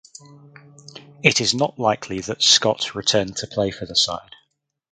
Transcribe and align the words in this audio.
It 1.21 1.39
is 1.39 1.53
not 1.53 1.77
likely 1.77 2.21
that 2.21 2.41
Scott 2.41 2.95
returned 2.95 3.37
to 3.37 3.45
play 3.45 3.69
for 3.69 3.85
the 3.85 3.95
side. 3.95 4.35